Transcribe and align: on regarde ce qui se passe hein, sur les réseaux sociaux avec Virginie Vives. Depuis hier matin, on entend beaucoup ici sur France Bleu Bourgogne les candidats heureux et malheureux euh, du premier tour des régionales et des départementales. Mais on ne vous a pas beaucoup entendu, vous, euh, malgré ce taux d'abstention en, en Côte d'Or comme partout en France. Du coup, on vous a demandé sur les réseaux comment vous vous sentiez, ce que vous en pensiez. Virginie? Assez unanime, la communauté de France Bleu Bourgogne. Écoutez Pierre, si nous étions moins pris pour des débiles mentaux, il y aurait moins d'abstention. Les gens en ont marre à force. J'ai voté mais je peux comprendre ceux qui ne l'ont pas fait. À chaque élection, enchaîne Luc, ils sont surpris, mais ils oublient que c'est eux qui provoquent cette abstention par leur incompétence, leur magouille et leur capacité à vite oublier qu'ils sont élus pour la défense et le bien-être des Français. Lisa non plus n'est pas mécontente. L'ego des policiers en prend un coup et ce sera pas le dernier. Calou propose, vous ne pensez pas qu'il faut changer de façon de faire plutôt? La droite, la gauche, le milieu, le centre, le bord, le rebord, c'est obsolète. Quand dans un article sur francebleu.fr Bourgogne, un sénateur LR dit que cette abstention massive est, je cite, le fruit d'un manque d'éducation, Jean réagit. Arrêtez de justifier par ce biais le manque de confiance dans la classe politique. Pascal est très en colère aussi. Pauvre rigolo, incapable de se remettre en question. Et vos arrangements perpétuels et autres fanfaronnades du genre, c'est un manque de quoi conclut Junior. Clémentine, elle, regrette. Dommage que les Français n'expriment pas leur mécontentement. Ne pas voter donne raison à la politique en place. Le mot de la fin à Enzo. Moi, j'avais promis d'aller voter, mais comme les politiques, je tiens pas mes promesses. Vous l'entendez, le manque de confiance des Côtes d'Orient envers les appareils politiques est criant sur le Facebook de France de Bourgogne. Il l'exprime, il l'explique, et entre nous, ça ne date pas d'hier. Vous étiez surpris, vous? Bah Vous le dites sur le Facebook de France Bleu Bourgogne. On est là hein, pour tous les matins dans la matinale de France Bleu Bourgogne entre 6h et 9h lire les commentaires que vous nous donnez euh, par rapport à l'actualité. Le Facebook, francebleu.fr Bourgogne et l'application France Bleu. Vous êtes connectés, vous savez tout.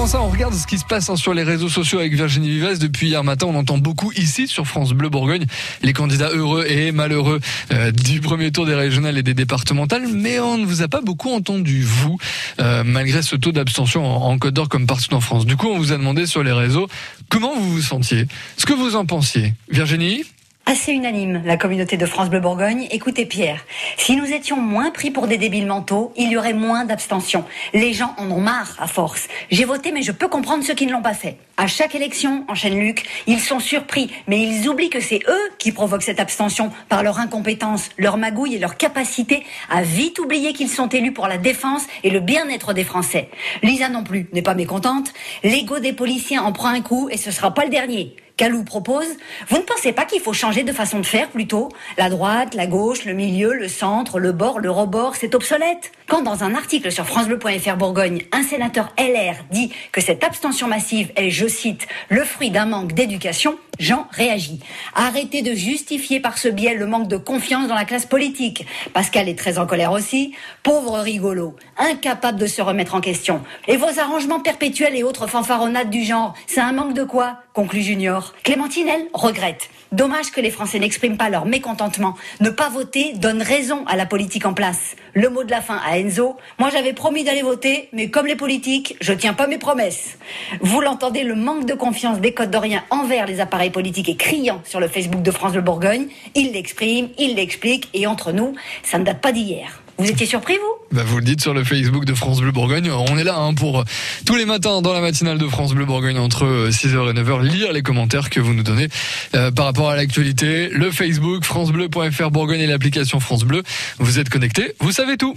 on 0.00 0.28
regarde 0.30 0.54
ce 0.54 0.66
qui 0.66 0.78
se 0.78 0.84
passe 0.86 1.10
hein, 1.10 1.16
sur 1.16 1.34
les 1.34 1.42
réseaux 1.42 1.68
sociaux 1.68 1.98
avec 1.98 2.14
Virginie 2.14 2.48
Vives. 2.48 2.78
Depuis 2.78 3.08
hier 3.08 3.22
matin, 3.22 3.46
on 3.48 3.54
entend 3.54 3.76
beaucoup 3.76 4.12
ici 4.12 4.48
sur 4.48 4.66
France 4.66 4.94
Bleu 4.94 5.10
Bourgogne 5.10 5.44
les 5.82 5.92
candidats 5.92 6.30
heureux 6.30 6.64
et 6.66 6.90
malheureux 6.90 7.38
euh, 7.70 7.90
du 7.90 8.20
premier 8.20 8.50
tour 8.50 8.64
des 8.64 8.74
régionales 8.74 9.18
et 9.18 9.22
des 9.22 9.34
départementales. 9.34 10.06
Mais 10.08 10.40
on 10.40 10.56
ne 10.56 10.64
vous 10.64 10.80
a 10.80 10.88
pas 10.88 11.02
beaucoup 11.02 11.30
entendu, 11.30 11.82
vous, 11.82 12.16
euh, 12.60 12.82
malgré 12.82 13.20
ce 13.20 13.36
taux 13.36 13.52
d'abstention 13.52 14.06
en, 14.06 14.30
en 14.30 14.38
Côte 14.38 14.54
d'Or 14.54 14.70
comme 14.70 14.86
partout 14.86 15.12
en 15.12 15.20
France. 15.20 15.44
Du 15.44 15.56
coup, 15.56 15.68
on 15.68 15.76
vous 15.76 15.92
a 15.92 15.98
demandé 15.98 16.24
sur 16.24 16.42
les 16.42 16.52
réseaux 16.52 16.88
comment 17.28 17.54
vous 17.54 17.70
vous 17.70 17.82
sentiez, 17.82 18.26
ce 18.56 18.64
que 18.64 18.72
vous 18.72 18.96
en 18.96 19.04
pensiez. 19.04 19.52
Virginie? 19.70 20.24
Assez 20.70 20.92
unanime, 20.92 21.42
la 21.44 21.56
communauté 21.56 21.96
de 21.96 22.06
France 22.06 22.30
Bleu 22.30 22.38
Bourgogne. 22.38 22.86
Écoutez 22.92 23.26
Pierre, 23.26 23.66
si 23.96 24.14
nous 24.14 24.32
étions 24.32 24.56
moins 24.56 24.92
pris 24.92 25.10
pour 25.10 25.26
des 25.26 25.36
débiles 25.36 25.66
mentaux, 25.66 26.12
il 26.16 26.30
y 26.30 26.36
aurait 26.36 26.52
moins 26.52 26.84
d'abstention. 26.84 27.44
Les 27.74 27.92
gens 27.92 28.14
en 28.18 28.30
ont 28.30 28.38
marre 28.38 28.76
à 28.78 28.86
force. 28.86 29.26
J'ai 29.50 29.64
voté 29.64 29.90
mais 29.90 30.02
je 30.02 30.12
peux 30.12 30.28
comprendre 30.28 30.62
ceux 30.62 30.74
qui 30.74 30.86
ne 30.86 30.92
l'ont 30.92 31.02
pas 31.02 31.12
fait. 31.12 31.38
À 31.56 31.66
chaque 31.66 31.96
élection, 31.96 32.44
enchaîne 32.46 32.78
Luc, 32.78 33.04
ils 33.26 33.40
sont 33.40 33.58
surpris, 33.58 34.12
mais 34.28 34.40
ils 34.40 34.68
oublient 34.68 34.90
que 34.90 35.00
c'est 35.00 35.22
eux 35.26 35.50
qui 35.58 35.72
provoquent 35.72 36.04
cette 36.04 36.20
abstention 36.20 36.70
par 36.88 37.02
leur 37.02 37.18
incompétence, 37.18 37.88
leur 37.98 38.16
magouille 38.16 38.54
et 38.54 38.60
leur 38.60 38.76
capacité 38.76 39.44
à 39.70 39.82
vite 39.82 40.20
oublier 40.20 40.52
qu'ils 40.52 40.70
sont 40.70 40.88
élus 40.88 41.12
pour 41.12 41.26
la 41.26 41.36
défense 41.36 41.82
et 42.04 42.10
le 42.10 42.20
bien-être 42.20 42.74
des 42.74 42.84
Français. 42.84 43.28
Lisa 43.64 43.88
non 43.88 44.04
plus 44.04 44.28
n'est 44.32 44.40
pas 44.40 44.54
mécontente. 44.54 45.12
L'ego 45.42 45.80
des 45.80 45.92
policiers 45.92 46.38
en 46.38 46.52
prend 46.52 46.68
un 46.68 46.80
coup 46.80 47.08
et 47.10 47.16
ce 47.16 47.32
sera 47.32 47.52
pas 47.52 47.64
le 47.64 47.70
dernier. 47.70 48.14
Calou 48.40 48.64
propose, 48.64 49.04
vous 49.50 49.58
ne 49.58 49.62
pensez 49.64 49.92
pas 49.92 50.06
qu'il 50.06 50.22
faut 50.22 50.32
changer 50.32 50.62
de 50.62 50.72
façon 50.72 50.98
de 50.98 51.04
faire 51.04 51.28
plutôt? 51.28 51.68
La 51.98 52.08
droite, 52.08 52.54
la 52.54 52.66
gauche, 52.66 53.04
le 53.04 53.12
milieu, 53.12 53.52
le 53.52 53.68
centre, 53.68 54.18
le 54.18 54.32
bord, 54.32 54.60
le 54.60 54.70
rebord, 54.70 55.14
c'est 55.14 55.34
obsolète. 55.34 55.92
Quand 56.10 56.22
dans 56.22 56.42
un 56.42 56.56
article 56.56 56.90
sur 56.90 57.06
francebleu.fr 57.06 57.76
Bourgogne, 57.76 58.22
un 58.32 58.42
sénateur 58.42 58.92
LR 58.98 59.36
dit 59.52 59.70
que 59.92 60.00
cette 60.00 60.24
abstention 60.24 60.66
massive 60.66 61.12
est, 61.14 61.30
je 61.30 61.46
cite, 61.46 61.86
le 62.08 62.24
fruit 62.24 62.50
d'un 62.50 62.66
manque 62.66 62.94
d'éducation, 62.94 63.56
Jean 63.78 64.08
réagit. 64.10 64.58
Arrêtez 64.96 65.42
de 65.42 65.54
justifier 65.54 66.18
par 66.18 66.36
ce 66.36 66.48
biais 66.48 66.74
le 66.74 66.88
manque 66.88 67.06
de 67.06 67.16
confiance 67.16 67.68
dans 67.68 67.76
la 67.76 67.84
classe 67.84 68.06
politique. 68.06 68.66
Pascal 68.92 69.28
est 69.28 69.38
très 69.38 69.60
en 69.60 69.66
colère 69.66 69.92
aussi. 69.92 70.34
Pauvre 70.64 70.98
rigolo, 70.98 71.54
incapable 71.78 72.40
de 72.40 72.46
se 72.46 72.60
remettre 72.60 72.96
en 72.96 73.00
question. 73.00 73.42
Et 73.68 73.76
vos 73.76 74.00
arrangements 74.00 74.40
perpétuels 74.40 74.96
et 74.96 75.04
autres 75.04 75.28
fanfaronnades 75.28 75.90
du 75.90 76.02
genre, 76.02 76.34
c'est 76.48 76.60
un 76.60 76.72
manque 76.72 76.94
de 76.94 77.04
quoi 77.04 77.38
conclut 77.52 77.82
Junior. 77.82 78.34
Clémentine, 78.44 78.88
elle, 78.88 79.06
regrette. 79.12 79.70
Dommage 79.92 80.30
que 80.30 80.40
les 80.40 80.50
Français 80.50 80.78
n'expriment 80.78 81.16
pas 81.16 81.30
leur 81.30 81.46
mécontentement. 81.46 82.14
Ne 82.40 82.50
pas 82.50 82.68
voter 82.68 83.12
donne 83.14 83.42
raison 83.42 83.84
à 83.86 83.96
la 83.96 84.06
politique 84.06 84.46
en 84.46 84.54
place. 84.54 84.94
Le 85.14 85.28
mot 85.28 85.42
de 85.42 85.50
la 85.50 85.60
fin 85.60 85.80
à 85.84 85.98
Enzo. 86.00 86.36
Moi, 86.58 86.70
j'avais 86.70 86.92
promis 86.92 87.24
d'aller 87.24 87.42
voter, 87.42 87.88
mais 87.92 88.10
comme 88.10 88.26
les 88.26 88.36
politiques, 88.36 88.96
je 89.00 89.12
tiens 89.12 89.34
pas 89.34 89.46
mes 89.46 89.58
promesses. 89.58 90.18
Vous 90.60 90.80
l'entendez, 90.80 91.24
le 91.24 91.34
manque 91.34 91.66
de 91.66 91.74
confiance 91.74 92.20
des 92.20 92.32
Côtes 92.32 92.50
d'Orient 92.50 92.82
envers 92.90 93.26
les 93.26 93.40
appareils 93.40 93.70
politiques 93.70 94.08
est 94.08 94.16
criant 94.16 94.60
sur 94.64 94.80
le 94.80 94.88
Facebook 94.88 95.22
de 95.22 95.30
France 95.30 95.52
de 95.52 95.60
Bourgogne. 95.60 96.06
Il 96.34 96.52
l'exprime, 96.52 97.08
il 97.18 97.34
l'explique, 97.34 97.88
et 97.94 98.06
entre 98.06 98.32
nous, 98.32 98.54
ça 98.82 98.98
ne 98.98 99.04
date 99.04 99.20
pas 99.20 99.32
d'hier. 99.32 99.80
Vous 100.00 100.10
étiez 100.10 100.24
surpris, 100.24 100.54
vous? 100.54 100.96
Bah 100.96 101.02
Vous 101.04 101.18
le 101.18 101.24
dites 101.24 101.42
sur 101.42 101.52
le 101.52 101.62
Facebook 101.62 102.06
de 102.06 102.14
France 102.14 102.40
Bleu 102.40 102.52
Bourgogne. 102.52 102.90
On 102.90 103.18
est 103.18 103.22
là 103.22 103.36
hein, 103.36 103.52
pour 103.52 103.84
tous 104.24 104.34
les 104.34 104.46
matins 104.46 104.80
dans 104.80 104.94
la 104.94 105.02
matinale 105.02 105.36
de 105.36 105.46
France 105.46 105.74
Bleu 105.74 105.84
Bourgogne 105.84 106.18
entre 106.18 106.70
6h 106.70 107.10
et 107.10 107.12
9h 107.12 107.42
lire 107.42 107.72
les 107.74 107.82
commentaires 107.82 108.30
que 108.30 108.40
vous 108.40 108.54
nous 108.54 108.62
donnez 108.62 108.88
euh, 109.34 109.50
par 109.50 109.66
rapport 109.66 109.90
à 109.90 109.96
l'actualité. 109.96 110.70
Le 110.70 110.90
Facebook, 110.90 111.44
francebleu.fr 111.44 112.30
Bourgogne 112.30 112.60
et 112.60 112.66
l'application 112.66 113.20
France 113.20 113.44
Bleu. 113.44 113.62
Vous 113.98 114.18
êtes 114.18 114.30
connectés, 114.30 114.72
vous 114.80 114.90
savez 114.90 115.18
tout. 115.18 115.36